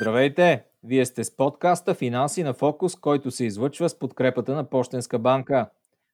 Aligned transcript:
Здравейте! 0.00 0.64
Вие 0.84 1.06
сте 1.06 1.24
с 1.24 1.36
подкаста 1.36 1.94
Финанси 1.94 2.42
на 2.42 2.54
фокус, 2.54 2.96
който 2.96 3.30
се 3.30 3.44
излъчва 3.44 3.88
с 3.88 3.98
подкрепата 3.98 4.54
на 4.54 4.70
Пощенска 4.70 5.18
банка. 5.18 5.70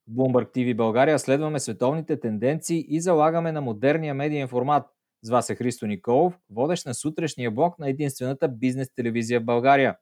В 0.09 0.13
Bloomberg 0.13 0.55
TV 0.55 0.77
България 0.77 1.19
следваме 1.19 1.61
световните 1.61 2.21
тенденции 2.21 2.87
и 2.89 3.01
залагаме 3.01 3.53
на 3.53 3.61
модерния 3.61 4.15
медиен 4.15 4.49
формат. 4.49 4.87
С 5.23 5.31
вас 5.31 5.51
е 5.51 5.55
Христо 5.55 5.87
Николов, 5.87 6.39
водещ 6.51 6.87
на 6.87 6.95
сутрешния 6.95 7.51
блок 7.51 7.79
на 7.79 7.89
единствената 7.89 8.49
бизнес 8.49 8.95
телевизия 8.95 9.41
в 9.41 9.45
България. 9.45 9.97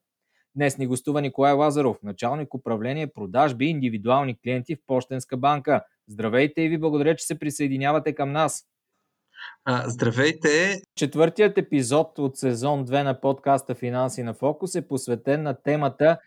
Днес 0.54 0.78
ни 0.78 0.86
гостува 0.86 1.20
Николай 1.20 1.52
Лазаров, 1.52 2.02
началник 2.02 2.54
управление 2.54 3.06
продажби 3.06 3.66
и 3.66 3.70
индивидуални 3.70 4.38
клиенти 4.40 4.76
в 4.76 4.78
Пощенска 4.86 5.36
банка. 5.36 5.84
Здравейте 6.08 6.62
и 6.62 6.68
ви 6.68 6.78
благодаря, 6.78 7.16
че 7.16 7.26
се 7.26 7.38
присъединявате 7.38 8.14
към 8.14 8.32
нас. 8.32 8.64
Здравейте! 9.86 10.82
Четвъртият 10.96 11.58
епизод 11.58 12.18
от 12.18 12.36
сезон 12.36 12.86
2 12.86 13.02
на 13.02 13.20
подкаста 13.20 13.74
Финанси 13.74 14.22
на 14.22 14.34
фокус 14.34 14.74
е 14.74 14.88
посветен 14.88 15.42
на 15.42 15.62
темата 15.62 16.18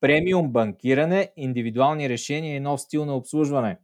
премиум 0.00 0.52
банкиране, 0.52 1.32
индивидуални 1.36 2.08
решения 2.08 2.56
и 2.56 2.60
нов 2.60 2.80
стил 2.80 3.04
на 3.04 3.16
обслужване. 3.16 3.78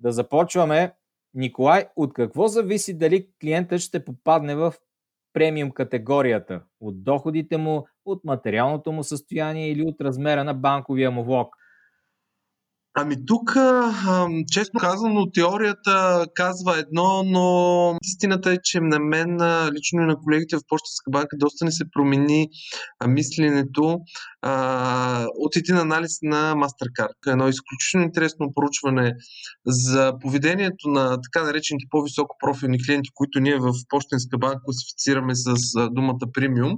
Да 0.00 0.12
започваме. 0.12 0.92
Николай, 1.34 1.84
от 1.96 2.12
какво 2.14 2.48
зависи 2.48 2.98
дали 2.98 3.26
клиентът 3.40 3.80
ще 3.80 4.04
попадне 4.04 4.54
в 4.54 4.74
премиум 5.32 5.70
категорията? 5.70 6.62
От 6.80 7.04
доходите 7.04 7.56
му, 7.56 7.86
от 8.04 8.24
материалното 8.24 8.92
му 8.92 9.04
състояние 9.04 9.70
или 9.70 9.82
от 9.82 10.00
размера 10.00 10.44
на 10.44 10.54
банковия 10.54 11.10
му 11.10 11.24
влог? 11.24 11.54
Ами 13.00 13.26
тук, 13.26 13.56
честно 14.52 14.80
казано, 14.80 15.30
теорията 15.34 16.26
казва 16.34 16.78
едно, 16.78 17.22
но 17.22 17.96
истината 18.02 18.52
е, 18.52 18.58
че 18.62 18.80
на 18.80 18.98
мен, 18.98 19.36
лично 19.72 20.02
и 20.02 20.06
на 20.06 20.16
колегите 20.16 20.56
в 20.56 20.60
Почтенска 20.68 21.10
банка, 21.10 21.36
доста 21.36 21.64
не 21.64 21.72
се 21.72 21.84
промени 21.92 22.48
мисленето 23.08 23.98
от 25.38 25.56
един 25.56 25.76
анализ 25.76 26.18
на 26.22 26.54
MasterCard. 26.54 27.32
Едно 27.32 27.48
изключително 27.48 28.06
интересно 28.06 28.52
проучване 28.54 29.14
за 29.66 30.12
поведението 30.20 30.88
на 30.88 31.18
така 31.20 31.46
наречените 31.46 31.86
по-високо 31.90 32.36
профилни 32.44 32.84
клиенти, 32.86 33.10
които 33.14 33.40
ние 33.40 33.58
в 33.58 33.72
Почтенска 33.88 34.38
банка 34.38 34.60
класифицираме 34.64 35.34
с 35.34 35.54
думата 35.90 36.32
премиум, 36.34 36.72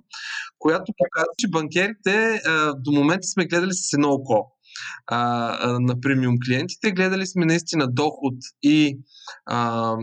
която 0.59 0.93
показва, 0.99 1.33
че 1.39 1.49
банкерите 1.49 2.41
до 2.77 2.93
момента 2.93 3.27
сме 3.27 3.47
гледали 3.47 3.73
с 3.73 3.93
едно 3.93 4.09
око 4.09 4.47
а, 5.06 5.19
а, 5.61 5.81
на 5.81 6.00
премиум 6.00 6.34
клиентите. 6.47 6.92
Гледали 6.92 7.27
сме 7.27 7.47
наистина 7.47 7.86
доход 7.89 8.34
и 8.62 8.98
а, 9.47 9.97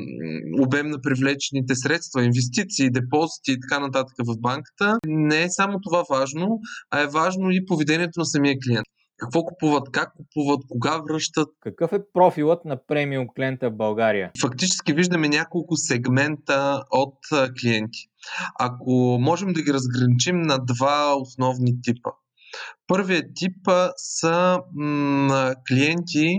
обем 0.61 0.87
на 0.87 1.01
привлечените 1.01 1.75
средства, 1.75 2.23
инвестиции, 2.23 2.91
депозити 2.91 3.51
и 3.51 3.59
така 3.59 3.79
нататък 3.79 4.15
в 4.19 4.39
банката. 4.39 4.97
Не 5.05 5.43
е 5.43 5.49
само 5.49 5.79
това 5.83 6.03
важно, 6.09 6.59
а 6.91 7.01
е 7.01 7.07
важно 7.07 7.51
и 7.51 7.65
поведението 7.65 8.19
на 8.19 8.25
самия 8.25 8.55
клиент. 8.65 8.87
Какво 9.17 9.43
купуват, 9.43 9.91
как 9.91 10.13
купуват, 10.17 10.61
кога 10.69 10.97
връщат. 10.97 11.49
Какъв 11.59 11.93
е 11.93 11.99
профилът 12.13 12.65
на 12.65 12.85
премиум 12.87 13.27
клиента 13.35 13.69
в 13.69 13.75
България? 13.75 14.31
Фактически 14.41 14.93
виждаме 14.93 15.29
няколко 15.29 15.75
сегмента 15.75 16.83
от 16.91 17.17
клиенти. 17.61 17.99
Ако 18.59 19.17
можем 19.21 19.53
да 19.53 19.61
ги 19.61 19.73
разграничим 19.73 20.41
на 20.41 20.57
два 20.57 21.15
основни 21.15 21.81
типа. 21.81 22.09
Първият 22.87 23.25
тип 23.35 23.69
са 23.97 24.57
клиенти, 25.67 26.37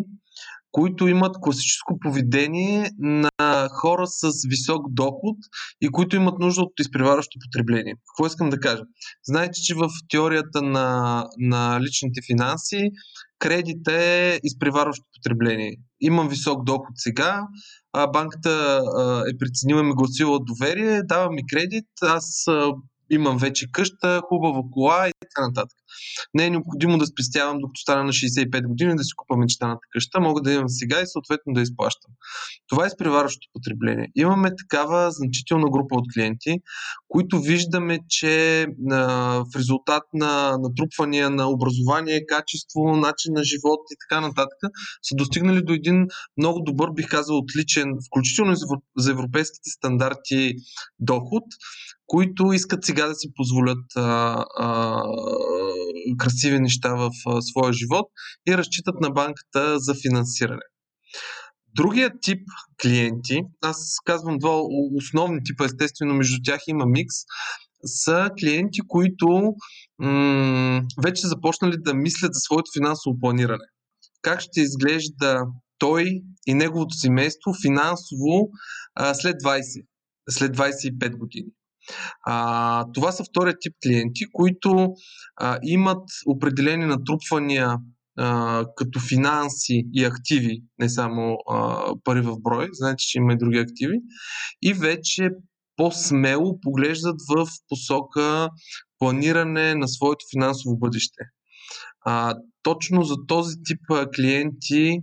които 0.72 1.08
имат 1.08 1.36
класическо 1.40 1.98
поведение 2.00 2.90
на 2.98 3.68
хора 3.72 4.06
с 4.06 4.30
висок 4.48 4.82
доход 4.90 5.36
и 5.80 5.88
които 5.88 6.16
имат 6.16 6.38
нужда 6.38 6.62
от 6.62 6.72
изпреварващо 6.80 7.38
потребление. 7.44 7.94
Какво 7.94 8.26
искам 8.26 8.50
да 8.50 8.60
кажа? 8.60 8.82
Знаете, 9.24 9.60
че 9.64 9.74
в 9.74 9.88
теорията 10.10 10.62
на, 10.62 11.24
на 11.38 11.80
личните 11.80 12.20
финанси 12.26 12.90
кредит 13.38 13.88
е 13.88 14.40
изпреварващо 14.44 15.04
потребление. 15.14 15.76
Имам 16.00 16.28
висок 16.28 16.64
доход 16.64 16.92
сега, 16.94 17.42
а 17.92 18.06
банката 18.06 18.82
е 19.34 19.38
преценила 19.38 19.82
ми 19.82 19.92
гласила 19.94 20.38
доверие, 20.40 21.02
дава 21.02 21.30
ми 21.30 21.42
кредит, 21.52 21.88
аз 22.02 22.44
имам 23.10 23.38
вече 23.38 23.66
къща, 23.72 24.20
хубава 24.28 24.62
кола 24.72 25.08
и 25.08 25.12
така 25.20 25.48
нататък. 25.48 25.78
Не 26.34 26.46
е 26.46 26.50
необходимо 26.50 26.98
да 26.98 27.06
спестявам 27.06 27.58
докато 27.58 27.80
стана 27.80 28.04
на 28.04 28.12
65 28.12 28.66
години 28.66 28.96
да 28.96 29.04
си 29.04 29.12
купа 29.16 29.36
мечтаната 29.36 29.80
къща, 29.92 30.20
мога 30.20 30.40
да 30.42 30.52
имам 30.52 30.68
сега 30.68 31.00
и 31.00 31.06
съответно 31.06 31.52
да 31.52 31.60
изплащам. 31.60 32.12
Това 32.68 32.84
е 32.84 32.86
изпреварващото 32.86 33.48
потребление. 33.52 34.08
Имаме 34.16 34.50
такава 34.56 35.10
значителна 35.10 35.70
група 35.70 35.94
от 35.94 36.04
клиенти, 36.14 36.56
които 37.08 37.40
виждаме, 37.40 37.98
че 38.08 38.66
а, 38.90 38.96
в 39.52 39.56
резултат 39.56 40.02
на 40.14 40.58
натрупвания 40.58 41.30
на 41.30 41.50
образование, 41.50 42.26
качество, 42.26 42.96
начин 42.96 43.32
на 43.34 43.44
живот 43.44 43.80
и 43.92 43.96
така 44.08 44.20
нататък 44.20 44.58
са 45.02 45.14
достигнали 45.14 45.62
до 45.62 45.72
един 45.72 46.06
много 46.36 46.60
добър, 46.60 46.90
бих 46.90 47.08
казал, 47.08 47.38
отличен, 47.38 47.92
включително 48.06 48.54
за 48.96 49.10
европейските 49.10 49.70
стандарти 49.70 50.54
доход, 50.98 51.44
които 52.08 52.52
искат 52.52 52.84
сега 52.84 53.06
да 53.06 53.14
си 53.14 53.28
позволят 53.34 53.84
а, 53.96 54.44
а, 54.58 55.02
красиви 56.18 56.60
неща 56.60 56.94
в 56.94 57.10
а, 57.26 57.42
своя 57.42 57.72
живот 57.72 58.06
и 58.48 58.56
разчитат 58.56 59.00
на 59.00 59.10
банката 59.10 59.78
за 59.78 59.94
финансиране. 59.94 60.62
Другият 61.74 62.12
тип 62.22 62.40
клиенти, 62.82 63.40
аз 63.62 63.96
казвам 64.04 64.38
два 64.38 64.60
основни 64.96 65.40
типа, 65.44 65.64
естествено 65.64 66.14
между 66.14 66.36
тях 66.44 66.60
има 66.66 66.86
микс, 66.86 67.14
са 67.84 68.30
клиенти, 68.40 68.80
които 68.88 69.54
м- 69.98 70.82
вече 71.02 71.26
започнали 71.26 71.76
да 71.78 71.94
мислят 71.94 72.34
за 72.34 72.40
своето 72.40 72.70
финансово 72.78 73.20
планиране. 73.20 73.64
Как 74.22 74.40
ще 74.40 74.60
изглежда 74.60 75.44
той 75.78 76.22
и 76.46 76.54
неговото 76.54 76.94
семейство 76.94 77.52
финансово 77.62 78.50
а, 78.94 79.14
след 79.14 79.36
20, 79.36 79.84
след 80.30 80.56
25 80.56 81.16
години. 81.16 81.48
А, 82.26 82.84
това 82.94 83.12
са 83.12 83.24
втория 83.24 83.54
тип 83.60 83.72
клиенти, 83.82 84.24
които 84.32 84.88
а, 85.36 85.58
имат 85.62 86.02
определени 86.26 86.84
натрупвания 86.84 87.76
а, 88.18 88.64
като 88.76 89.00
финанси 89.00 89.84
и 89.94 90.04
активи, 90.04 90.62
не 90.78 90.88
само 90.88 91.36
а, 91.50 91.84
пари 92.04 92.20
в 92.20 92.36
брой, 92.40 92.68
знаете, 92.72 92.96
че 92.98 93.18
има 93.18 93.32
и 93.32 93.38
други 93.38 93.58
активи, 93.58 93.98
и 94.62 94.74
вече 94.74 95.30
по-смело 95.76 96.60
поглеждат 96.60 97.16
в 97.28 97.46
посока 97.68 98.48
планиране 98.98 99.74
на 99.74 99.88
своето 99.88 100.24
финансово 100.34 100.78
бъдеще. 100.78 101.24
А, 102.04 102.34
точно 102.62 103.02
за 103.02 103.14
този 103.28 103.54
тип 103.64 103.80
клиенти 104.16 104.98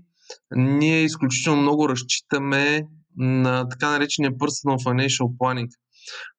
ние 0.56 1.04
изключително 1.04 1.62
много 1.62 1.90
разчитаме 1.90 2.82
на 3.18 3.70
така 3.70 3.90
наречения 3.90 4.32
Personal 4.32 4.84
Financial 4.86 5.38
Planning 5.38 5.70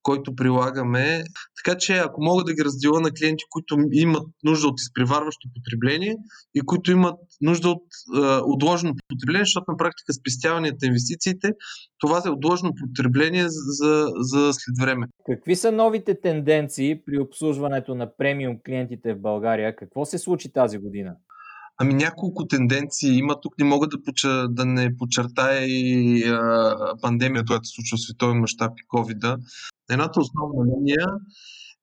който 0.02 0.36
прилагаме. 0.36 1.22
Така 1.64 1.78
че, 1.78 1.96
ако 1.96 2.24
мога 2.24 2.44
да 2.44 2.54
ги 2.54 2.64
разделя 2.64 3.00
на 3.00 3.10
клиенти, 3.10 3.44
които 3.50 3.76
имат 3.92 4.26
нужда 4.44 4.68
от 4.68 4.80
изпреварващо 4.80 5.48
потребление 5.54 6.16
и 6.54 6.60
които 6.60 6.92
имат 6.92 7.14
нужда 7.40 7.68
от 7.68 7.82
е, 8.16 8.20
отложено 8.44 8.94
потребление, 9.08 9.44
защото 9.44 9.70
на 9.70 9.76
практика 9.76 10.12
спестяванията, 10.12 10.86
инвестициите, 10.86 11.50
това 11.98 12.22
е 12.26 12.30
отложено 12.30 12.72
потребление 12.86 13.44
за, 13.48 14.06
за 14.18 14.52
след 14.52 14.76
време. 14.80 15.06
Какви 15.26 15.56
са 15.56 15.72
новите 15.72 16.20
тенденции 16.20 17.00
при 17.06 17.18
обслужването 17.18 17.94
на 17.94 18.16
премиум 18.16 18.58
клиентите 18.66 19.14
в 19.14 19.20
България? 19.20 19.76
Какво 19.76 20.04
се 20.04 20.18
случи 20.18 20.52
тази 20.52 20.78
година? 20.78 21.16
Ами 21.78 21.94
няколко 21.94 22.46
тенденции 22.46 23.18
има. 23.18 23.40
Тук 23.40 23.58
не 23.58 23.64
мога 23.64 23.86
да, 23.86 24.02
поча, 24.02 24.46
да 24.48 24.64
не 24.64 24.96
подчертая 24.96 25.66
и 25.66 26.22
а, 26.24 26.74
пандемията, 27.02 27.46
която 27.46 27.64
се 27.64 27.74
случва 27.74 27.96
в 27.96 28.00
световен 28.00 28.38
мащаб 28.38 28.72
и 28.76 28.88
covid 28.88 29.38
Едната 29.90 30.20
основна 30.20 30.64
линия 30.64 31.06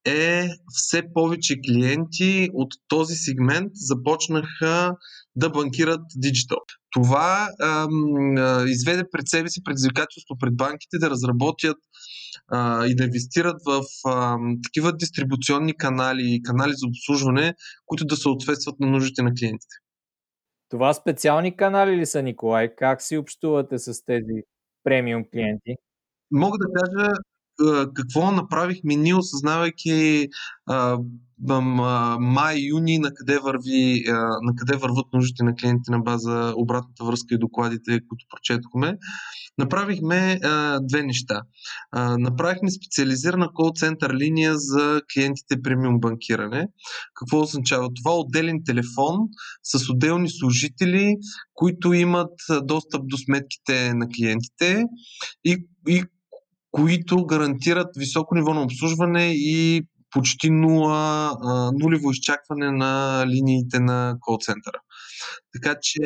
е 0.05 0.49
все 0.73 1.03
повече 1.13 1.55
клиенти 1.67 2.49
от 2.53 2.73
този 2.87 3.15
сегмент 3.15 3.71
започнаха 3.73 4.95
да 5.35 5.49
банкират 5.49 6.01
диджитал. 6.15 6.57
Това 6.91 7.49
ам, 7.61 8.67
изведе 8.67 9.03
пред 9.11 9.27
себе 9.27 9.49
си 9.49 9.63
предизвикателство 9.63 10.35
пред 10.39 10.55
банките 10.55 10.97
да 10.97 11.09
разработят 11.09 11.77
а, 12.51 12.85
и 12.87 12.95
да 12.95 13.03
инвестират 13.03 13.55
в 13.65 13.83
а, 14.05 14.37
такива 14.63 14.97
дистрибуционни 14.97 15.77
канали 15.77 16.21
и 16.25 16.41
канали 16.43 16.73
за 16.75 16.87
обслужване, 16.87 17.53
които 17.85 18.05
да 18.05 18.17
съответстват 18.17 18.79
на 18.79 18.87
нуждите 18.87 19.23
на 19.23 19.33
клиентите. 19.33 19.75
Това 20.73 20.93
специални 20.93 21.55
канали 21.55 21.97
ли 21.97 22.05
са, 22.05 22.21
Николай? 22.21 22.75
Как 22.75 23.01
си 23.01 23.17
общувате 23.17 23.79
с 23.79 24.05
тези 24.05 24.43
премиум 24.83 25.25
клиенти? 25.33 25.75
Мога 26.31 26.57
да 26.57 26.67
кажа 26.73 27.11
какво 27.95 28.31
направихме 28.31 28.95
ние, 28.95 29.15
осъзнавайки 29.15 30.27
май, 32.19 32.57
юни, 32.59 32.99
на 32.99 33.13
къде, 33.13 33.39
на 34.41 34.55
къде 34.57 34.77
върват 34.77 35.05
нуждите 35.13 35.43
на 35.43 35.55
клиентите 35.55 35.91
на 35.91 35.99
база 35.99 36.53
обратната 36.57 37.03
връзка 37.03 37.35
и 37.35 37.37
докладите, 37.37 37.99
които 38.07 38.25
прочетохме, 38.29 38.97
направихме 39.57 40.39
а, 40.43 40.79
две 40.83 41.03
неща. 41.03 41.41
А, 41.91 42.17
направихме 42.17 42.71
специализирана 42.71 43.49
кол-център 43.53 44.13
линия 44.13 44.53
за 44.57 45.01
клиентите 45.13 45.61
премиум 45.61 45.99
банкиране. 45.99 46.67
Какво 47.13 47.41
означава 47.41 47.89
това? 47.93 48.15
Отделен 48.15 48.61
телефон 48.65 49.17
с 49.63 49.89
отделни 49.89 50.29
служители, 50.29 51.15
които 51.53 51.93
имат 51.93 52.33
достъп 52.63 53.01
до 53.07 53.17
сметките 53.17 53.93
на 53.93 54.07
клиентите 54.17 54.83
и, 55.45 55.67
и 55.87 56.03
които 56.73 57.25
гарантират 57.25 57.87
високо 57.97 58.35
ниво 58.35 58.53
на 58.53 58.61
обслужване 58.61 59.31
и 59.33 59.81
почти 60.11 60.49
нула, 60.49 61.31
нулево 61.81 62.11
изчакване 62.11 62.71
на 62.71 63.23
линиите 63.27 63.79
на 63.79 64.15
кол-центъра. 64.21 64.79
Така 65.53 65.75
че... 65.81 65.99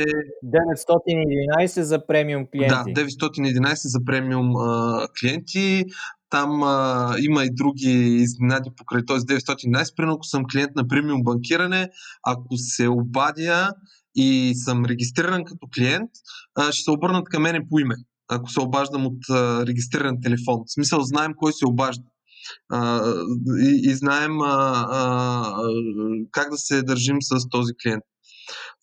911 0.46 1.82
за 1.82 2.08
премиум 2.08 2.46
клиенти. 2.52 2.94
Да, 2.94 3.02
911 3.02 3.74
за 3.76 4.00
премиум 4.06 4.56
а, 4.56 5.08
клиенти. 5.20 5.84
Там 6.30 6.64
а, 6.64 7.16
има 7.20 7.44
и 7.44 7.50
други 7.54 8.18
изненади 8.22 8.70
покрай 8.78 9.06
този 9.06 9.26
911. 9.26 9.96
Примерно, 9.96 10.14
ако 10.14 10.24
съм 10.24 10.44
клиент 10.52 10.72
на 10.76 10.88
премиум 10.88 11.24
банкиране, 11.24 11.90
ако 12.24 12.58
се 12.58 12.88
обадя 12.88 13.70
и 14.16 14.54
съм 14.56 14.86
регистриран 14.86 15.44
като 15.46 15.68
клиент, 15.76 16.10
а, 16.56 16.72
ще 16.72 16.84
се 16.84 16.92
обърнат 16.92 17.30
към 17.30 17.44
мене 17.44 17.60
по 17.70 17.80
име, 17.80 17.96
ако 18.28 18.50
се 18.50 18.62
обаждам 18.62 19.06
от 19.06 19.30
а, 19.30 19.66
регистриран 19.66 20.22
телефон. 20.22 20.64
В 20.68 20.74
смисъл, 20.74 21.02
знаем 21.02 21.34
кой 21.38 21.54
се 21.54 21.68
обажда 21.68 22.04
а, 22.70 23.12
и, 23.60 23.82
и 23.84 23.96
знаем 23.96 24.42
а, 24.42 24.86
а, 24.92 25.70
как 26.32 26.50
да 26.50 26.58
се 26.58 26.84
държим 26.84 27.18
с 27.22 27.50
този 27.50 27.74
клиент. 27.84 28.04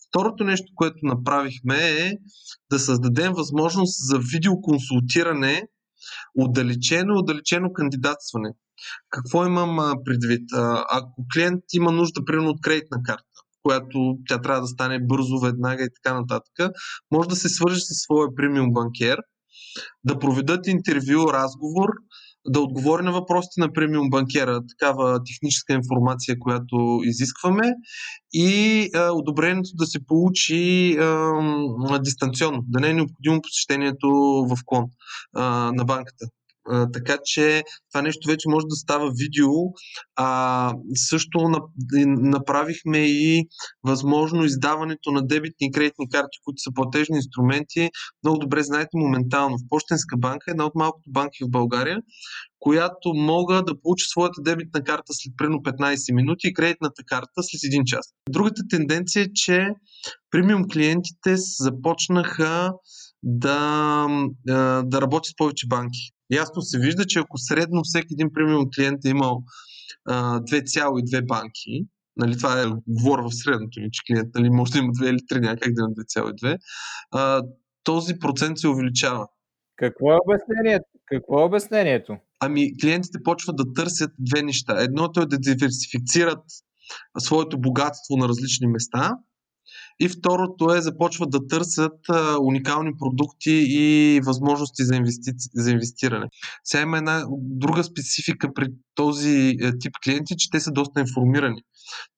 Второто 0.08 0.44
нещо, 0.44 0.72
което 0.74 0.96
направихме 1.02 1.76
е 1.76 2.12
да 2.70 2.78
създадем 2.78 3.32
възможност 3.32 4.06
за 4.06 4.18
видеоконсултиране, 4.32 5.62
отдалечено, 6.38 7.18
отдалечено 7.18 7.72
кандидатстване. 7.72 8.50
Какво 9.10 9.46
имам 9.46 9.94
предвид? 10.04 10.48
Ако 10.90 11.24
клиент 11.34 11.64
има 11.72 11.92
нужда, 11.92 12.24
примерно, 12.24 12.50
от 12.50 12.60
кредитна 12.60 13.02
карта, 13.02 13.24
която 13.62 14.18
тя 14.28 14.40
трябва 14.40 14.60
да 14.60 14.66
стане 14.66 14.98
бързо, 15.02 15.38
веднага 15.38 15.84
и 15.84 15.88
така 16.02 16.20
нататък, 16.20 16.74
може 17.10 17.28
да 17.28 17.36
се 17.36 17.48
свържи 17.48 17.80
с 17.80 18.02
своя 18.02 18.34
премиум 18.34 18.72
банкер, 18.72 19.18
да 20.04 20.18
проведат 20.18 20.66
интервю, 20.66 21.32
разговор, 21.32 21.88
да 22.48 22.60
отговори 22.60 23.02
на 23.02 23.12
въпросите 23.12 23.60
на 23.60 23.72
премиум 23.72 24.10
банкера, 24.10 24.60
такава 24.66 25.20
техническа 25.24 25.72
информация, 25.72 26.36
която 26.40 27.00
изискваме 27.04 27.72
и 28.32 28.90
а, 28.94 29.10
одобрението 29.12 29.70
да 29.74 29.86
се 29.86 30.06
получи 30.06 30.96
а, 30.98 31.98
дистанционно, 31.98 32.64
да 32.68 32.80
не 32.80 32.88
е 32.88 32.94
необходимо 32.94 33.42
посещението 33.42 34.08
в 34.50 34.58
клон 34.66 34.84
а, 35.36 35.72
на 35.74 35.84
банката. 35.84 36.26
Така 36.92 37.16
че 37.24 37.62
това 37.92 38.02
нещо 38.02 38.28
вече 38.28 38.48
може 38.48 38.66
да 38.68 38.76
става 38.76 39.10
видео. 39.10 39.50
А, 40.16 40.72
също 40.94 41.50
направихме 42.04 42.98
и 42.98 43.48
възможно 43.82 44.44
издаването 44.44 45.10
на 45.10 45.26
дебитни 45.26 45.66
и 45.66 45.72
кредитни 45.72 46.08
карти, 46.08 46.38
които 46.44 46.58
са 46.58 46.70
платежни 46.74 47.16
инструменти. 47.16 47.90
Много 48.24 48.38
добре 48.38 48.62
знаете 48.62 48.90
моментално. 48.94 49.56
В 49.56 49.68
Пощенска 49.68 50.16
банка, 50.16 50.50
една 50.50 50.64
от 50.64 50.74
малкото 50.74 51.10
банки 51.10 51.44
в 51.44 51.50
България, 51.50 51.98
която 52.58 53.14
мога 53.14 53.62
да 53.62 53.80
получа 53.80 54.04
своята 54.08 54.42
дебитна 54.42 54.84
карта 54.84 55.12
след 55.12 55.32
примерно 55.36 55.58
15 55.58 56.14
минути 56.14 56.48
и 56.48 56.54
кредитната 56.54 57.02
карта 57.06 57.42
след 57.42 57.72
1 57.72 57.84
час. 57.84 58.06
Другата 58.30 58.62
тенденция 58.70 59.22
е, 59.22 59.32
че 59.34 59.68
премиум 60.30 60.68
клиентите 60.68 61.34
започнаха 61.60 62.72
да, 63.24 64.06
да 64.84 65.00
работят 65.00 65.26
с 65.26 65.36
повече 65.36 65.66
банки. 65.66 66.10
Ясно 66.30 66.62
се 66.62 66.78
вижда, 66.78 67.04
че 67.04 67.18
ако 67.18 67.38
средно 67.38 67.80
всеки 67.84 68.12
един 68.12 68.32
премиум 68.34 68.64
клиент 68.76 69.04
е 69.04 69.08
имал 69.08 69.42
2,2 70.08 71.26
банки, 71.26 71.86
нали, 72.16 72.36
това 72.36 72.62
е, 72.62 72.66
говоря 72.88 73.22
в 73.22 73.34
средното 73.34 73.80
ни, 73.80 73.88
че 73.92 74.02
клиент 74.06 74.28
нали, 74.34 74.50
може 74.50 74.72
да 74.72 74.78
има 74.78 74.92
2 74.92 75.10
или 75.10 75.18
3, 75.18 75.40
някак 75.40 75.72
да 75.74 75.82
има 75.82 75.88
2,2, 75.88 77.46
този 77.84 78.18
процент 78.18 78.58
се 78.58 78.68
увеличава. 78.68 79.26
Какво 79.76 80.12
е 80.12 80.18
обяснението? 80.26 80.84
Какво 81.06 81.40
е 81.40 81.44
обяснението? 81.44 82.16
Ами, 82.40 82.78
клиентите 82.78 83.18
почват 83.24 83.56
да 83.56 83.72
търсят 83.72 84.10
две 84.18 84.42
неща. 84.42 84.82
Едното 84.82 85.20
е 85.20 85.26
да 85.26 85.38
диверсифицират 85.38 86.44
своето 87.18 87.60
богатство 87.60 88.16
на 88.16 88.28
различни 88.28 88.66
места. 88.66 89.12
И 90.00 90.08
второто 90.08 90.74
е 90.74 90.80
започват 90.80 91.30
да 91.30 91.46
търсят 91.46 91.98
а, 92.08 92.36
уникални 92.40 92.90
продукти 92.98 93.64
и 93.68 94.20
възможности 94.26 94.84
за, 94.84 94.94
инвести... 94.94 95.30
за 95.54 95.70
инвестиране. 95.70 96.26
Сега 96.64 96.82
има 96.82 96.98
една 96.98 97.24
друга 97.30 97.84
специфика 97.84 98.54
при 98.54 98.66
този 98.94 99.56
е, 99.60 99.78
тип 99.78 99.92
клиенти, 100.04 100.34
че 100.38 100.50
те 100.50 100.60
са 100.60 100.72
доста 100.72 101.00
информирани. 101.00 101.62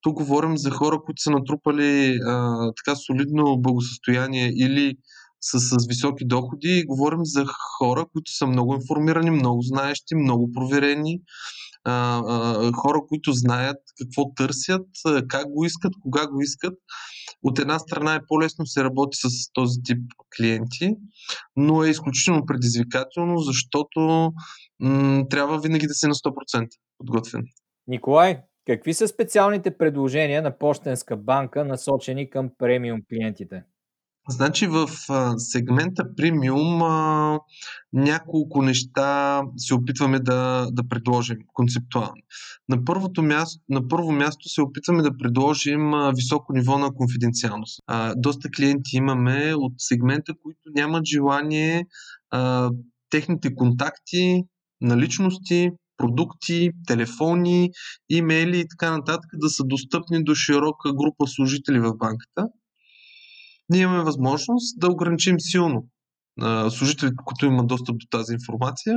Тук 0.00 0.14
говорим 0.14 0.56
за 0.56 0.70
хора, 0.70 1.00
които 1.04 1.22
са 1.22 1.30
натрупали 1.30 2.18
а, 2.26 2.56
така 2.76 2.96
солидно 2.96 3.58
благосъстояние 3.58 4.52
или 4.56 4.96
с, 5.40 5.60
с 5.60 5.86
високи 5.88 6.24
доходи 6.24 6.84
говорим 6.86 7.20
за 7.22 7.44
хора, 7.78 8.06
които 8.12 8.32
са 8.32 8.46
много 8.46 8.74
информирани, 8.74 9.30
много 9.30 9.62
знаещи, 9.62 10.14
много 10.14 10.52
проверени, 10.52 11.20
хора, 12.74 13.00
които 13.08 13.32
знаят 13.32 13.76
какво 13.98 14.34
търсят, 14.34 14.86
как 15.28 15.48
го 15.48 15.64
искат, 15.64 15.92
кога 16.02 16.26
го 16.26 16.40
искат. 16.40 16.74
От 17.42 17.58
една 17.58 17.78
страна 17.78 18.14
е 18.14 18.26
по-лесно 18.28 18.66
се 18.66 18.84
работи 18.84 19.16
с 19.16 19.28
този 19.52 19.82
тип 19.84 19.98
клиенти, 20.36 20.96
но 21.56 21.84
е 21.84 21.90
изключително 21.90 22.46
предизвикателно, 22.46 23.38
защото 23.38 24.32
м- 24.80 25.24
трябва 25.30 25.60
винаги 25.60 25.86
да 25.86 25.94
си 25.94 26.06
на 26.06 26.14
100% 26.14 26.68
подготвен. 26.98 27.44
Николай, 27.86 28.38
какви 28.66 28.94
са 28.94 29.08
специалните 29.08 29.78
предложения 29.78 30.42
на 30.42 30.58
Почтенска 30.58 31.16
банка, 31.16 31.64
насочени 31.64 32.30
към 32.30 32.50
премиум 32.58 33.00
клиентите? 33.08 33.62
Значи 34.28 34.66
в 34.66 34.90
а, 35.08 35.38
сегмента 35.38 36.14
премиум 36.16 36.82
а, 36.82 37.38
няколко 37.92 38.62
неща 38.62 39.42
се 39.56 39.74
опитваме 39.74 40.18
да, 40.18 40.68
да 40.72 40.88
предложим 40.88 41.36
концептуално. 41.52 42.22
На, 42.68 42.84
първото 42.84 43.22
място, 43.22 43.62
на 43.68 43.88
първо 43.88 44.12
място 44.12 44.48
се 44.48 44.62
опитваме 44.62 45.02
да 45.02 45.16
предложим 45.16 45.94
а, 45.94 46.12
високо 46.16 46.52
ниво 46.52 46.78
на 46.78 46.94
конфиденциалност. 46.94 47.82
А, 47.86 48.14
доста 48.16 48.50
клиенти 48.50 48.96
имаме 48.96 49.54
от 49.54 49.72
сегмента, 49.78 50.32
които 50.42 50.60
нямат 50.74 51.06
желание 51.06 51.86
а, 52.30 52.70
техните 53.10 53.54
контакти, 53.54 54.42
наличности, 54.80 55.70
продукти, 55.96 56.70
телефони, 56.86 57.70
имейли 58.08 58.58
и 58.60 58.68
така 58.68 58.90
нататък 58.90 59.30
да 59.34 59.48
са 59.48 59.64
достъпни 59.64 60.24
до 60.24 60.34
широка 60.34 60.92
група 60.92 61.26
служители 61.26 61.80
в 61.80 61.96
банката 61.96 62.48
ние 63.68 63.80
имаме 63.80 64.02
възможност 64.02 64.80
да 64.80 64.90
ограничим 64.90 65.36
силно 65.40 65.86
служителите, 66.70 67.16
които 67.24 67.46
имат 67.46 67.66
достъп 67.66 67.96
до 67.98 68.06
тази 68.10 68.32
информация, 68.32 68.96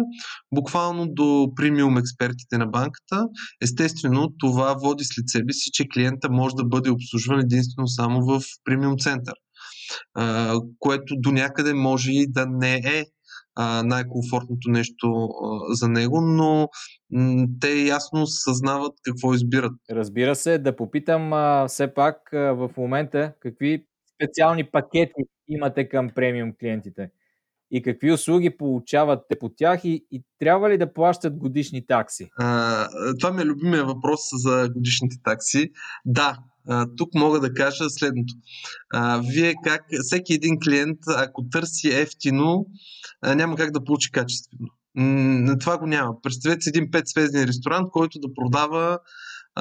буквално 0.55 1.07
до 1.07 1.47
премиум 1.55 1.97
експертите 1.97 2.57
на 2.57 2.67
банката. 2.67 3.27
Естествено, 3.61 4.33
това 4.39 4.73
води 4.73 5.03
след 5.03 5.29
себе 5.29 5.53
си, 5.53 5.69
че 5.73 5.87
клиента 5.93 6.29
може 6.31 6.55
да 6.55 6.65
бъде 6.65 6.89
обслужван 6.89 7.39
единствено 7.39 7.87
само 7.87 8.25
в 8.25 8.41
премиум 8.63 8.97
център, 8.97 9.33
което 10.79 11.15
до 11.17 11.31
някъде 11.31 11.73
може 11.73 12.11
и 12.11 12.31
да 12.31 12.45
не 12.45 12.75
е 12.75 13.05
най-комфортното 13.83 14.69
нещо 14.69 15.29
за 15.71 15.87
него, 15.87 16.21
но 16.21 16.67
те 17.61 17.83
ясно 17.83 18.27
съзнават 18.27 18.93
какво 19.03 19.33
избират. 19.33 19.73
Разбира 19.91 20.35
се, 20.35 20.57
да 20.57 20.75
попитам 20.75 21.31
все 21.67 21.93
пак 21.93 22.15
в 22.33 22.69
момента 22.77 23.33
какви 23.41 23.85
специални 24.19 24.63
пакети 24.63 25.23
имате 25.47 25.89
към 25.89 26.09
премиум 26.15 26.53
клиентите? 26.59 27.09
И 27.71 27.81
какви 27.81 28.11
услуги 28.11 28.57
получавате 28.57 29.39
по 29.39 29.49
тях 29.49 29.85
и, 29.85 30.05
и 30.11 30.23
трябва 30.39 30.69
ли 30.69 30.77
да 30.77 30.93
плащат 30.93 31.37
годишни 31.37 31.87
такси? 31.87 32.29
А, 32.39 32.87
това 33.19 33.31
ми 33.33 33.41
е 33.41 33.45
любимия 33.45 33.85
въпрос 33.85 34.19
за 34.33 34.69
годишните 34.73 35.15
такси. 35.23 35.71
Да, 36.05 36.37
а, 36.69 36.87
тук 36.97 37.13
мога 37.15 37.39
да 37.39 37.53
кажа 37.53 37.89
следното. 37.89 38.33
А, 38.93 39.21
вие 39.33 39.53
как, 39.63 39.85
всеки 40.01 40.33
един 40.33 40.59
клиент, 40.59 40.99
ако 41.17 41.49
търси 41.51 41.87
ефтино, 41.87 42.65
а, 43.21 43.35
няма 43.35 43.55
как 43.55 43.71
да 43.71 43.83
получи 43.83 44.11
качествено. 44.11 44.67
М- 44.95 45.57
това 45.59 45.77
го 45.77 45.87
няма. 45.87 46.21
Представете 46.21 46.61
си 46.61 46.69
един 46.69 46.91
5-звезден 46.91 47.43
ресторант, 47.47 47.89
който 47.91 48.19
да 48.19 48.33
продава 48.33 48.99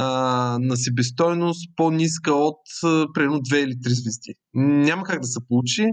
а, 0.00 0.58
на 0.60 0.76
себестойност 0.76 1.70
по-ниска 1.76 2.34
от 2.34 2.60
примерно 3.14 3.38
2 3.38 3.56
или 3.56 3.72
3 3.72 3.88
звезди. 3.88 4.34
Няма 4.54 5.02
как 5.02 5.20
да 5.20 5.26
се 5.26 5.40
получи. 5.48 5.84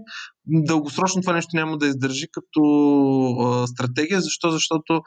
Дългосрочно 0.47 1.21
това 1.21 1.33
нещо 1.33 1.49
няма 1.53 1.77
да 1.77 1.87
издържи 1.87 2.25
като 2.31 2.61
а, 3.41 3.67
стратегия. 3.67 4.21
Защо? 4.21 4.51
Защото 4.51 5.01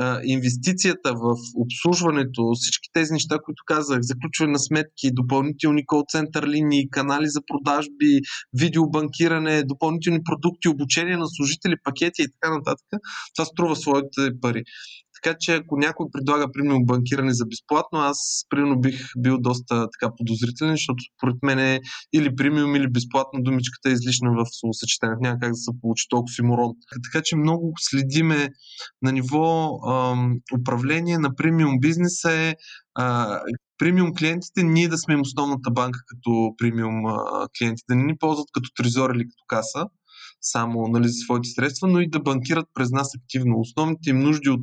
а, 0.00 0.20
инвестицията 0.24 1.12
в 1.14 1.36
обслужването, 1.56 2.52
всички 2.54 2.88
тези 2.92 3.12
неща, 3.12 3.38
които 3.44 3.62
казах, 3.66 3.98
заключване 4.02 4.52
на 4.52 4.58
сметки, 4.58 5.10
допълнителни 5.12 5.86
кол-център 5.86 6.48
линии, 6.48 6.90
канали 6.90 7.28
за 7.28 7.40
продажби, 7.46 8.20
видеобанкиране, 8.60 9.62
допълнителни 9.62 10.20
продукти, 10.24 10.68
обучение 10.68 11.16
на 11.16 11.26
служители, 11.28 11.76
пакети 11.84 12.22
и 12.22 12.28
така 12.32 12.54
нататък, 12.54 12.86
това 13.36 13.44
струва 13.44 13.76
своите 13.76 14.20
пари. 14.40 14.62
Така 15.22 15.36
че 15.40 15.54
ако 15.54 15.76
някой 15.76 16.06
предлага, 16.12 16.52
примерно, 16.52 16.84
банкиране 16.84 17.34
за 17.34 17.46
безплатно, 17.46 17.98
аз, 17.98 18.18
примерно, 18.48 18.80
бих 18.80 19.10
бил 19.18 19.38
доста 19.38 19.88
така 19.90 20.14
подозрителен, 20.16 20.72
защото 20.72 21.04
според 21.16 21.36
мен 21.42 21.58
е 21.58 21.80
или 22.12 22.36
премиум, 22.36 22.76
или 22.76 22.90
безплатно 22.90 23.42
думичката 23.42 23.88
е 23.88 23.92
излишна 23.92 24.30
в 24.30 24.46
словосъчетание. 24.52 25.16
Няма 25.20 25.38
как 25.40 25.50
да 25.50 25.56
се 25.56 25.70
получи 25.80 26.06
толкова 26.08 26.34
фиморон. 26.36 26.70
Така 27.12 27.22
че 27.24 27.36
много 27.36 27.72
следиме 27.78 28.48
на 29.02 29.12
ниво 29.12 29.78
ам, 29.88 30.36
управление 30.60 31.18
на 31.18 31.34
премиум 31.34 31.80
бизнеса 31.80 32.32
е 32.32 32.54
а, 32.94 33.40
премиум 33.78 34.14
клиентите, 34.14 34.62
ние 34.62 34.88
да 34.88 34.98
сме 34.98 35.14
им 35.14 35.20
основната 35.20 35.70
банка 35.70 35.98
като 36.06 36.54
премиум 36.58 37.02
клиенти, 37.58 37.82
да 37.88 37.96
не 37.96 38.04
ни 38.04 38.18
ползват 38.18 38.46
като 38.52 38.70
трезор 38.76 39.10
или 39.10 39.24
като 39.24 39.44
каса, 39.46 39.86
само 40.42 40.88
нали, 40.88 41.08
своите 41.08 41.48
средства, 41.48 41.88
но 41.88 42.00
и 42.00 42.10
да 42.10 42.20
банкират 42.20 42.66
през 42.74 42.90
нас 42.90 43.14
активно. 43.14 43.60
Основните 43.60 44.10
им 44.10 44.18
нужди 44.18 44.50
от 44.50 44.60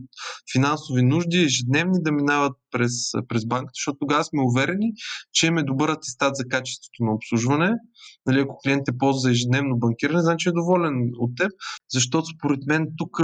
финансови 0.52 1.02
нужди 1.02 1.38
ежедневни 1.38 1.98
да 2.02 2.12
минават 2.12 2.54
през, 2.72 2.92
през 3.28 3.46
банката, 3.46 3.72
защото 3.76 3.98
тогава 4.00 4.24
сме 4.24 4.42
уверени, 4.42 4.92
че 5.34 5.48
имаме 5.48 5.64
добър 5.64 5.90
атестат 5.90 6.36
за 6.36 6.44
качеството 6.46 7.04
на 7.04 7.14
обслужване. 7.14 7.72
Нали, 8.26 8.40
ако 8.40 8.58
клиент 8.64 8.88
е 8.88 8.98
ползва 8.98 9.32
ежедневно 9.32 9.78
банкиране, 9.78 10.22
значи 10.22 10.50
е 10.50 10.52
доволен 10.52 11.12
от 11.18 11.32
теб, 11.38 11.52
защото 11.94 12.26
според 12.38 12.60
мен 12.68 12.88
тук 12.98 13.22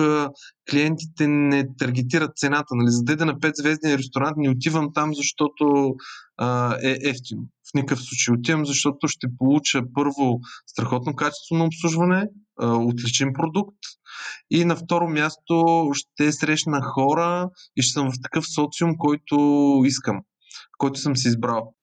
клиентите 0.69 1.27
не 1.27 1.75
таргетират 1.77 2.37
цената. 2.37 2.75
Нали. 2.75 2.89
За 2.89 3.03
да 3.03 3.25
на 3.25 3.33
5 3.33 3.51
звезден 3.55 3.95
ресторант 3.95 4.37
не 4.37 4.49
отивам 4.49 4.93
там, 4.93 5.15
защото 5.15 5.95
а, 6.37 6.77
е 6.83 6.97
ефтино. 7.03 7.49
В 7.71 7.73
никакъв 7.73 8.03
случай 8.03 8.33
отивам, 8.33 8.65
защото 8.65 9.07
ще 9.07 9.27
получа 9.37 9.81
първо 9.93 10.39
страхотно 10.67 11.15
качество 11.15 11.55
на 11.55 11.65
обслужване, 11.65 12.29
отличен 12.61 13.33
продукт 13.33 13.77
и 14.51 14.65
на 14.65 14.75
второ 14.75 15.09
място 15.09 15.89
ще 15.93 16.31
срещна 16.31 16.81
хора 16.81 17.49
и 17.75 17.81
ще 17.81 17.93
съм 17.93 18.11
в 18.11 18.13
такъв 18.23 18.45
социум, 18.55 18.97
който 18.97 19.35
искам, 19.85 20.21
който 20.77 20.99
съм 20.99 21.15
си 21.15 21.27
избрал. 21.27 21.73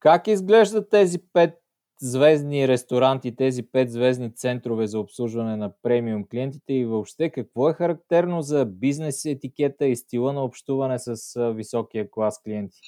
Как 0.00 0.26
изглеждат 0.26 0.90
тези 0.90 1.18
пет 1.32 1.54
звездни 2.02 2.68
ресторанти, 2.68 3.36
тези 3.36 3.62
пет 3.62 3.92
звездни 3.92 4.34
центрове 4.34 4.86
за 4.86 4.98
обслужване 4.98 5.56
на 5.56 5.72
премиум 5.82 6.24
клиентите 6.30 6.72
и 6.72 6.84
въобще 6.84 7.30
какво 7.30 7.70
е 7.70 7.74
характерно 7.74 8.42
за 8.42 8.66
бизнес 8.66 9.24
етикета 9.24 9.86
и 9.86 9.96
стила 9.96 10.32
на 10.32 10.44
общуване 10.44 10.98
с 10.98 11.16
високия 11.52 12.10
клас 12.10 12.42
клиенти? 12.44 12.78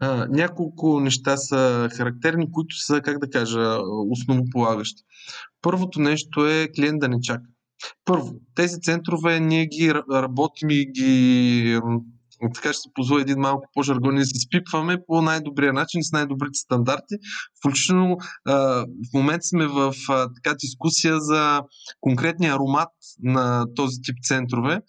А, 0.00 0.26
няколко 0.30 1.00
неща 1.00 1.36
са 1.36 1.88
характерни, 1.92 2.52
които 2.52 2.76
са, 2.76 3.00
как 3.00 3.18
да 3.18 3.30
кажа, 3.30 3.78
основополагащи. 4.10 5.02
Първото 5.62 6.00
нещо 6.00 6.46
е 6.46 6.68
клиент 6.76 7.00
да 7.00 7.08
не 7.08 7.20
чака. 7.20 7.46
Първо, 8.04 8.34
тези 8.54 8.80
центрове 8.80 9.40
ние 9.40 9.66
ги 9.66 9.94
работим 10.12 10.70
и 10.70 10.92
ги 10.92 11.80
така 12.54 12.72
ще 12.72 12.80
се 12.80 12.88
позволя 12.94 13.20
един 13.20 13.38
малко 13.38 13.68
по-жаргон, 13.74 14.14
ние 14.14 14.24
се 14.24 14.40
спипваме 14.46 14.98
по 15.06 15.22
най-добрия 15.22 15.72
начин 15.72 16.04
с 16.04 16.12
най-добрите 16.12 16.58
стандарти. 16.58 17.14
Включително 17.58 18.16
в 18.46 19.14
момента 19.14 19.42
сме 19.42 19.66
в 19.66 19.94
така 20.08 20.56
дискусия 20.60 21.20
за 21.20 21.62
конкретния 22.00 22.54
аромат 22.54 22.88
на 23.22 23.66
този 23.76 23.96
тип 24.02 24.16
центрове, 24.22 24.80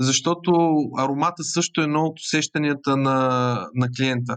защото 0.00 0.52
аромата 0.98 1.44
също 1.44 1.80
е 1.80 1.84
едно 1.84 2.00
от 2.00 2.18
усещанията 2.26 2.96
на, 2.96 3.18
на 3.74 3.88
клиента. 3.96 4.36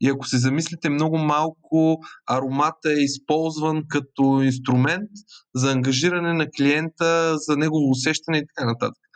И 0.00 0.08
ако 0.08 0.26
се 0.26 0.38
замислите, 0.38 0.88
много 0.90 1.18
малко 1.18 1.96
аромата 2.30 2.92
е 2.92 3.02
използван 3.02 3.82
като 3.88 4.42
инструмент 4.42 5.10
за 5.54 5.72
ангажиране 5.72 6.32
на 6.32 6.46
клиента, 6.56 7.36
за 7.38 7.56
негово 7.56 7.90
усещане 7.90 8.38
и 8.38 8.46
така 8.54 8.66
нататък. 8.66 9.07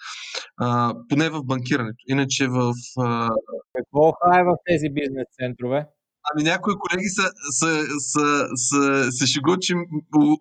А, 0.60 0.94
поне 1.08 1.30
в 1.30 1.44
банкирането. 1.44 2.04
Иначе 2.08 2.48
в. 2.48 2.72
А... 2.98 3.30
Какво 3.74 4.12
хай 4.12 4.42
в 4.42 4.56
тези 4.66 4.88
бизнес 4.88 5.26
центрове? 5.40 5.86
Ами 6.32 6.42
някои 6.42 6.74
колеги 6.74 7.08
са, 7.08 7.30
са, 7.50 7.84
са, 7.98 8.46
са, 8.54 9.12
се 9.12 9.26
шегуват, 9.26 9.60
че 9.60 9.74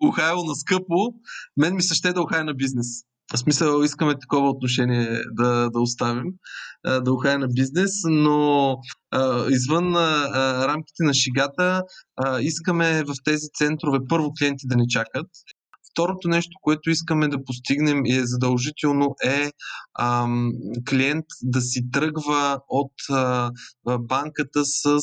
ухаяло 0.06 0.44
на 0.44 0.54
скъпо. 0.54 1.14
Мен 1.56 1.74
ми 1.74 1.82
се 1.82 1.94
ще 1.94 2.12
да 2.12 2.22
ухая 2.22 2.44
на 2.44 2.54
бизнес. 2.54 2.86
В 3.34 3.38
смисъл 3.38 3.82
искаме 3.82 4.18
такова 4.18 4.48
отношение 4.48 5.20
да, 5.32 5.70
да 5.70 5.80
оставим, 5.80 6.24
да 7.02 7.12
ухая 7.12 7.38
на 7.38 7.48
бизнес, 7.48 7.90
но 8.04 8.76
а, 9.10 9.50
извън 9.50 9.96
а, 9.96 10.68
рамките 10.68 11.02
на 11.02 11.14
шигата 11.14 11.82
а, 12.16 12.40
искаме 12.40 13.02
в 13.04 13.14
тези 13.24 13.46
центрове 13.58 13.98
първо 14.08 14.32
клиенти 14.38 14.66
да 14.66 14.76
ни 14.76 14.88
чакат. 14.88 15.26
Второто 15.92 16.28
нещо, 16.28 16.50
което 16.62 16.90
искаме 16.90 17.28
да 17.28 17.44
постигнем 17.44 18.06
и 18.06 18.16
е 18.16 18.26
задължително 18.26 19.14
е 19.24 19.50
ам, 20.00 20.52
клиент 20.88 21.24
да 21.42 21.60
си 21.60 21.90
тръгва 21.90 22.60
от 22.68 22.92
а, 23.10 23.50
банката 23.98 24.64
с 24.64 24.84
а, 24.84 24.98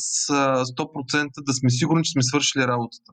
100% 0.64 1.28
да 1.38 1.52
сме 1.52 1.70
сигурни, 1.70 2.04
че 2.04 2.12
сме 2.12 2.22
свършили 2.22 2.66
работата. 2.66 3.12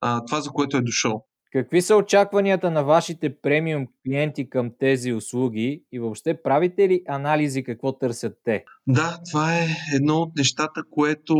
А, 0.00 0.24
това, 0.24 0.40
за 0.40 0.50
което 0.50 0.76
е 0.76 0.82
дошъл. 0.82 1.24
Какви 1.54 1.82
са 1.82 1.96
очакванията 1.96 2.70
на 2.70 2.84
вашите 2.84 3.36
премиум 3.36 3.86
клиенти 4.04 4.50
към 4.50 4.70
тези 4.80 5.12
услуги 5.12 5.82
и 5.92 5.98
въобще 5.98 6.42
правите 6.42 6.88
ли 6.88 7.02
анализи 7.08 7.64
какво 7.64 7.98
търсят 7.98 8.32
те? 8.44 8.64
Да, 8.86 9.18
това 9.30 9.58
е 9.58 9.66
едно 9.94 10.14
от 10.14 10.36
нещата, 10.36 10.82
което 10.90 11.34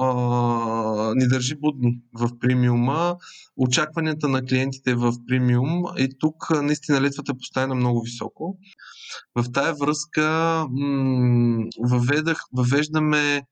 а, 0.00 1.12
ни 1.14 1.28
държи 1.28 1.54
будни 1.54 2.00
в 2.12 2.30
премиума. 2.40 3.16
Очакванията 3.56 4.28
на 4.28 4.42
клиентите 4.42 4.94
в 4.94 5.12
премиум 5.28 5.82
и 5.98 6.08
тук 6.18 6.62
наистина 6.62 7.00
летвата 7.00 7.34
поставена 7.34 7.74
много 7.74 8.00
високо. 8.00 8.58
В 9.38 9.52
тая 9.52 9.74
връзка 9.74 10.66
въведах, 11.90 12.38
въвеждаме 12.56 13.42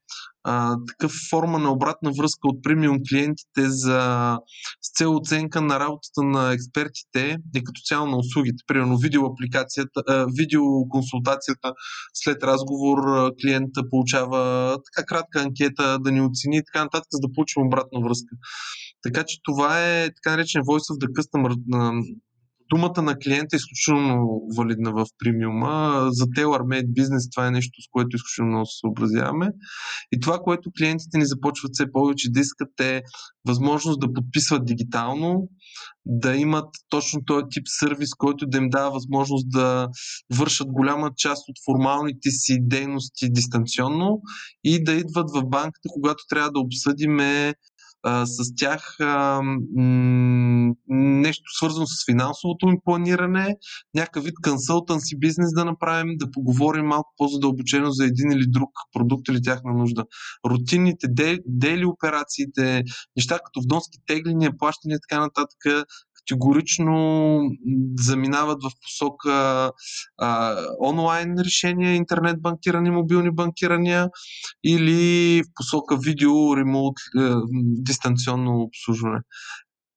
а, 0.43 0.77
такъв 0.87 1.11
форма 1.29 1.59
на 1.59 1.71
обратна 1.71 2.11
връзка 2.17 2.47
от 2.47 2.63
премиум 2.63 2.97
клиентите 3.09 3.69
за, 3.69 4.37
с 4.81 4.97
цел 4.97 5.15
оценка 5.15 5.61
на 5.61 5.79
работата 5.79 6.23
на 6.23 6.53
експертите 6.53 7.37
и 7.55 7.63
като 7.63 7.81
цяло 7.85 8.07
на 8.07 8.17
услугите. 8.17 8.63
Примерно 8.67 8.97
видеоапликацията, 8.97 10.03
а, 10.07 10.25
видеоконсултацията 10.37 11.73
след 12.13 12.43
разговор 12.43 12.97
клиента 13.41 13.81
получава 13.89 14.77
така 14.93 15.05
кратка 15.05 15.41
анкета 15.41 15.99
да 15.99 16.11
ни 16.11 16.21
оцени 16.21 16.57
и 16.57 16.63
така 16.73 16.83
нататък, 16.83 17.07
за 17.11 17.27
да 17.27 17.33
получим 17.33 17.65
обратна 17.65 17.99
връзка. 18.01 18.35
Така 19.03 19.23
че 19.23 19.37
това 19.43 19.89
е 19.89 20.05
така 20.05 20.31
наречен 20.31 20.61
Voice 20.61 20.93
of 20.93 20.97
the 21.03 21.07
Customer 21.07 21.55
думата 22.73 23.01
на 23.01 23.15
клиента 23.15 23.55
е 23.55 23.57
изключително 23.57 24.41
валидна 24.57 24.91
в 24.91 25.05
премиума. 25.19 26.07
За 26.11 26.25
tailor-made 26.25 26.93
бизнес 26.93 27.29
това 27.29 27.47
е 27.47 27.51
нещо, 27.51 27.81
с 27.81 27.87
което 27.91 28.15
изключително 28.15 28.51
много 28.51 28.65
се 28.65 28.79
съобразяваме. 28.79 29.49
И 30.11 30.19
това, 30.19 30.39
което 30.39 30.71
клиентите 30.77 31.17
ни 31.17 31.25
започват 31.25 31.71
все 31.73 31.91
повече 31.91 32.31
да 32.31 32.39
искат 32.39 32.79
е 32.81 33.01
възможност 33.47 33.99
да 33.99 34.13
подписват 34.13 34.65
дигитално, 34.65 35.49
да 36.05 36.35
имат 36.35 36.69
точно 36.89 37.25
този 37.25 37.43
тип 37.49 37.63
сервис, 37.65 38.09
който 38.17 38.45
да 38.47 38.57
им 38.57 38.69
дава 38.69 38.91
възможност 38.91 39.49
да 39.49 39.89
вършат 40.33 40.67
голяма 40.67 41.11
част 41.17 41.43
от 41.49 41.55
формалните 41.65 42.29
си 42.29 42.57
дейности 42.61 43.29
дистанционно 43.29 44.21
и 44.63 44.83
да 44.83 44.93
идват 44.93 45.29
в 45.35 45.43
банката, 45.45 45.89
когато 45.93 46.23
трябва 46.29 46.51
да 46.51 46.59
обсъдиме 46.59 47.53
а, 48.03 48.25
с 48.25 48.55
тях 48.55 48.99
а, 48.99 49.41
м- 49.75 50.73
нещо 50.87 51.43
свързано 51.57 51.87
с 51.87 52.05
финансовото 52.05 52.67
ми 52.67 52.77
планиране, 52.85 53.57
някакъв 53.95 54.23
вид 54.23 54.33
консултанси 54.43 55.19
бизнес 55.19 55.53
да 55.53 55.65
направим, 55.65 56.17
да 56.17 56.31
поговорим 56.31 56.85
малко 56.85 57.13
по-задълбочено 57.17 57.91
за 57.91 58.05
един 58.05 58.31
или 58.31 58.45
друг 58.47 58.69
продукт 58.93 59.27
или 59.29 59.41
тяхна 59.41 59.73
нужда. 59.73 60.03
Рутинните, 60.49 61.07
дели 61.45 61.85
операциите, 61.85 62.83
неща 63.17 63.39
като 63.45 63.61
вноски, 63.61 63.97
тегления, 64.07 64.57
плащания 64.57 64.95
и 64.95 64.99
така 65.09 65.21
нататък, 65.21 65.87
категорично 66.27 67.39
заминават 67.99 68.57
в 68.63 68.71
посока 68.81 69.71
а, 70.17 70.57
онлайн 70.85 71.35
решения, 71.39 71.95
интернет 71.95 72.41
банкиране, 72.41 72.91
мобилни 72.91 73.31
банкирания 73.31 74.09
или 74.63 75.41
в 75.43 75.45
посока 75.55 75.97
видео, 75.97 76.57
ремонт, 76.57 76.95
е, 77.19 77.33
дистанционно 77.63 78.61
обслужване. 78.61 79.19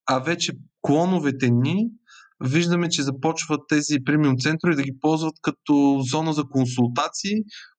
А 0.07 0.19
вече 0.19 0.53
клоновете 0.83 1.51
ни 1.51 1.89
виждаме, 2.41 2.89
че 2.89 3.03
започват 3.03 3.61
тези 3.69 3.99
премиум 4.05 4.39
центрове 4.39 4.77
да 4.77 4.83
ги 4.83 4.99
ползват 5.01 5.35
като 5.43 6.01
зона 6.11 6.33
за 6.33 6.45
консултации, 6.45 7.35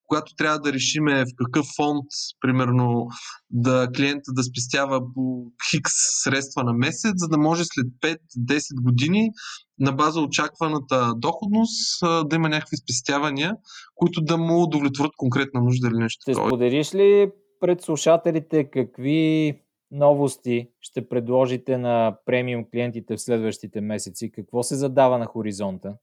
когато 0.08 0.36
трябва 0.36 0.60
да 0.60 0.74
решиме 0.74 1.26
в 1.26 1.28
какъв 1.38 1.66
фонд, 1.76 2.06
примерно, 2.42 3.08
да 3.50 3.88
клиента 3.96 4.32
да 4.34 4.44
спестява 4.44 5.14
по 5.14 5.46
хикс 5.72 5.92
средства 6.24 6.64
на 6.64 6.74
месец, 6.74 7.14
за 7.16 7.28
да 7.28 7.38
може 7.38 7.64
след 7.66 8.18
5-10 8.38 8.84
години 8.84 9.30
на 9.80 9.92
база 9.92 10.22
очакваната 10.22 11.14
доходност 11.16 12.00
да 12.02 12.36
има 12.36 12.50
някакви 12.50 12.78
спестявания, 12.78 13.54
които 13.96 14.22
да 14.22 14.38
му 14.38 14.64
удовлетворят 14.64 15.14
конкретна 15.18 15.62
нужда 15.62 15.88
или 15.88 15.98
нещо 15.98 16.22
Ще 16.22 16.34
споделиш 16.34 16.96
ли 16.96 17.32
пред 17.60 17.82
слушателите 17.82 18.70
какви 18.70 19.54
новости 19.92 20.70
ще 20.82 21.10
предложите 21.10 21.78
на 21.78 22.18
премиум 22.26 22.66
клиентите 22.72 23.16
в 23.16 23.22
следващите 23.22 23.82
месеци? 23.82 24.32
Какво 24.32 24.64
се 24.64 24.76
задава 24.76 25.18
на 25.18 25.26
хоризонта? 25.26 25.94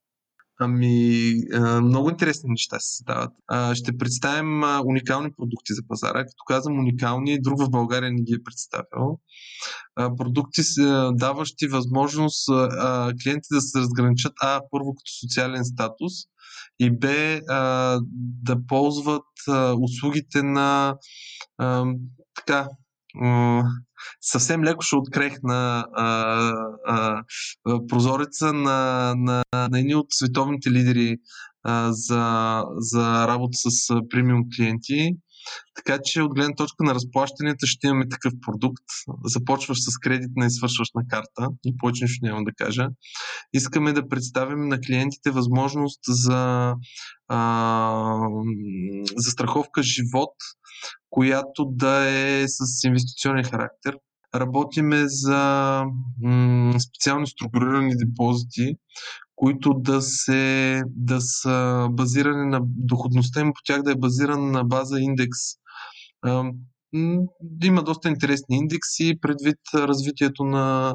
Ами, 0.61 1.35
много 1.83 2.11
интересни 2.11 2.51
неща 2.51 2.81
се 2.81 2.97
създават. 2.97 3.33
Ще 3.77 3.99
представим 3.99 4.63
уникални 4.87 5.31
продукти 5.37 5.75
за 5.75 5.83
пазара. 5.89 6.25
Като 6.25 6.45
казвам 6.47 6.79
уникални, 6.79 7.43
друг 7.43 7.61
в 7.61 7.71
България 7.71 8.13
не 8.13 8.23
ги 8.23 8.35
е 8.35 8.43
представил. 8.45 9.19
Продукти, 10.19 10.63
даващи 11.13 11.67
възможност 11.67 12.49
клиентите 13.23 13.55
да 13.55 13.61
се 13.61 13.79
разграничат 13.79 14.33
А, 14.41 14.61
първо 14.71 14.95
като 14.95 15.13
социален 15.21 15.65
статус 15.65 16.13
и 16.79 16.91
Б, 16.91 17.09
да 18.43 18.67
ползват 18.69 19.27
услугите 19.81 20.43
на 20.43 20.97
така, 22.35 22.69
съвсем 24.21 24.65
леко 24.65 24.83
ще 24.83 24.97
открехна 24.97 25.87
а, 25.93 26.53
а, 26.87 27.23
прозореца 27.89 28.53
на, 28.53 29.15
на, 29.17 29.43
на 29.53 29.79
едни 29.79 29.95
от 29.95 30.07
световните 30.11 30.71
лидери 30.71 31.17
а, 31.63 31.93
за, 31.93 32.63
за 32.77 33.29
работа 33.29 33.53
с 33.55 34.01
премиум 34.11 34.43
клиенти. 34.57 35.17
Така 35.75 35.99
че 36.05 36.23
от 36.23 36.35
гледна 36.35 36.55
точка 36.55 36.85
на 36.85 36.95
разплащанията 36.95 37.67
ще 37.67 37.87
имаме 37.87 38.09
такъв 38.09 38.33
продукт. 38.47 38.85
Започваш 39.25 39.79
с 39.81 39.99
кредитна 39.99 40.47
и 40.47 40.51
свършваш 40.51 40.89
на 40.95 41.03
карта. 41.09 41.49
И 41.65 41.77
повече 41.77 42.05
нищо 42.05 42.27
няма 42.27 42.45
да 42.45 42.53
кажа. 42.53 42.89
Искаме 43.53 43.93
да 43.93 44.09
представим 44.09 44.69
на 44.69 44.81
клиентите 44.81 45.31
възможност 45.31 46.01
за, 46.09 46.75
а, 47.29 48.29
за 49.17 49.31
страховка 49.31 49.83
живот, 49.83 50.35
която 51.15 51.65
да 51.65 52.11
е 52.11 52.45
с 52.49 52.85
инвестиционен 52.85 53.45
характер. 53.45 53.99
Работиме 54.35 55.03
за 55.07 55.83
м- 56.23 56.81
специално 56.81 57.27
структурирани 57.27 57.97
депозити, 57.97 58.77
които 59.37 59.75
да, 59.75 60.03
се, 60.03 60.83
да 60.87 61.21
са 61.21 61.89
базирани 61.91 62.51
на 62.51 62.61
доходността 62.63 63.41
им 63.41 63.53
по 63.55 63.61
тях 63.65 63.83
да 63.83 63.93
е 63.93 63.97
базирана 63.99 64.51
на 64.51 64.65
база 64.65 65.01
индекс. 65.01 65.39
Има 67.65 67.83
доста 67.83 68.09
интересни 68.09 68.57
индекси 68.57 69.19
предвид 69.21 69.59
развитието 69.75 70.45
на, 70.45 70.95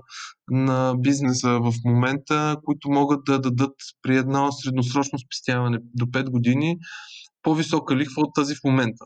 на 0.52 0.94
бизнеса 0.98 1.50
в 1.50 1.74
момента, 1.86 2.58
които 2.66 2.90
могат 2.90 3.20
да 3.26 3.40
дадат 3.40 3.76
при 4.02 4.18
едно 4.18 4.52
средносрочно 4.52 5.20
спестяване 5.20 5.78
до 5.96 6.06
5 6.06 6.30
години 6.30 6.78
по-висока 7.44 7.96
лихва 7.96 8.22
от 8.22 8.34
тази 8.36 8.56
в 8.56 8.64
момента. 8.64 9.06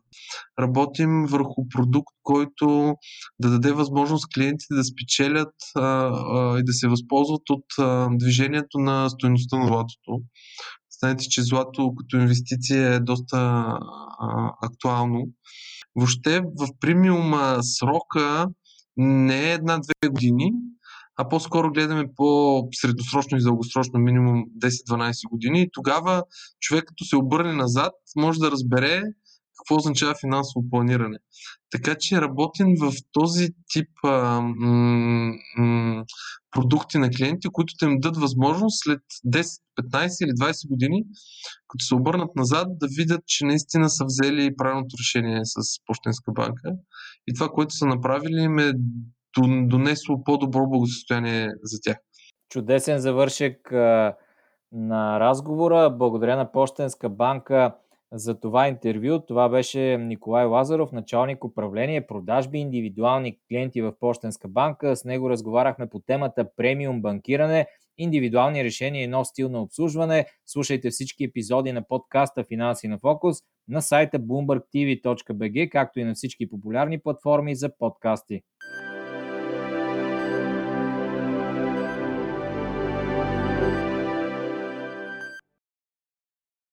Работим 0.59 1.25
върху 1.25 1.67
продукт, 1.69 2.15
който 2.23 2.95
да 3.39 3.49
даде 3.49 3.71
възможност 3.71 4.33
клиентите 4.33 4.73
да 4.73 4.83
спечелят 4.83 5.53
а, 5.75 5.81
а, 5.81 6.59
и 6.59 6.63
да 6.63 6.73
се 6.73 6.87
възползват 6.87 7.49
от 7.49 7.65
а, 7.79 8.09
движението 8.11 8.77
на 8.77 9.09
стоеността 9.09 9.57
на 9.57 9.67
златото. 9.67 10.21
Знаете, 10.99 11.25
че 11.29 11.43
злато 11.43 11.93
като 11.95 12.17
инвестиция 12.17 12.93
е 12.93 12.99
доста 12.99 13.37
а, 13.37 14.51
актуално. 14.61 15.25
Въобще 15.95 16.39
в 16.39 16.67
премиум 16.79 17.33
срока 17.61 18.47
не 18.97 19.49
е 19.49 19.53
една-две 19.53 20.09
години, 20.09 20.51
а 21.15 21.29
по-скоро 21.29 21.71
гледаме 21.71 22.05
по-средносрочно 22.15 23.37
и 23.37 23.43
дългосрочно 23.43 23.99
минимум 23.99 24.43
10-12 24.61 25.29
години. 25.29 25.61
И 25.61 25.69
тогава 25.73 26.23
човек, 26.59 26.83
като 26.87 27.05
се 27.05 27.15
обърне 27.15 27.53
назад, 27.53 27.93
може 28.15 28.39
да 28.39 28.51
разбере 28.51 29.03
какво 29.57 29.75
означава 29.75 30.15
финансово 30.21 30.69
планиране. 30.69 31.17
Така 31.71 31.95
че 31.99 32.21
работим 32.21 32.67
в 32.79 32.93
този 33.11 33.49
тип 33.67 33.89
а, 34.03 34.41
м- 34.41 35.33
м- 35.57 36.03
продукти 36.51 36.97
на 36.97 37.09
клиенти, 37.09 37.47
които 37.51 37.73
да 37.79 37.85
им 37.85 37.99
дадат 37.99 38.21
възможност 38.21 38.83
след 38.83 39.01
10, 39.27 39.61
15 39.81 40.25
или 40.25 40.31
20 40.31 40.69
години, 40.69 41.03
като 41.67 41.85
се 41.85 41.95
обърнат 41.95 42.35
назад, 42.35 42.67
да 42.79 42.87
видят, 42.97 43.21
че 43.25 43.45
наистина 43.45 43.89
са 43.89 44.05
взели 44.05 44.55
правилното 44.55 44.95
решение 44.99 45.41
с 45.43 45.79
Почтенска 45.85 46.31
банка. 46.31 46.71
И 47.27 47.33
това, 47.33 47.49
което 47.49 47.75
са 47.75 47.85
направили, 47.85 48.41
им 48.41 48.59
е 48.59 48.73
донесло 49.41 50.23
по-добро 50.23 50.67
благосостояние 50.67 51.49
за 51.63 51.79
тях. 51.83 51.97
Чудесен 52.49 52.99
завършек 52.99 53.71
на 54.71 55.19
разговора. 55.19 55.89
Благодаря 55.89 56.35
на 56.37 56.51
Почтенска 56.51 57.09
банка 57.09 57.75
за 58.13 58.39
това 58.39 58.67
интервю. 58.67 59.19
Това 59.27 59.49
беше 59.49 59.97
Николай 59.97 60.45
Лазаров, 60.45 60.91
началник 60.91 61.43
управление 61.43 62.07
продажби 62.07 62.57
индивидуални 62.57 63.37
клиенти 63.47 63.81
в 63.81 63.93
Почтенска 63.99 64.47
банка. 64.47 64.95
С 64.95 65.05
него 65.05 65.29
разговаряхме 65.29 65.89
по 65.89 65.99
темата 65.99 66.45
премиум 66.55 67.01
банкиране, 67.01 67.67
индивидуални 67.97 68.63
решения 68.63 69.03
и 69.03 69.07
нов 69.07 69.27
стил 69.27 69.49
на 69.49 70.25
Слушайте 70.45 70.89
всички 70.89 71.23
епизоди 71.23 71.71
на 71.71 71.87
подкаста 71.87 72.43
Финанси 72.43 72.87
на 72.87 72.99
фокус 72.99 73.37
на 73.67 73.81
сайта 73.81 74.19
bloombergtv.bg, 74.19 75.69
както 75.69 75.99
и 75.99 76.03
на 76.03 76.13
всички 76.13 76.49
популярни 76.49 76.99
платформи 76.99 77.55
за 77.55 77.77
подкасти. 77.77 78.41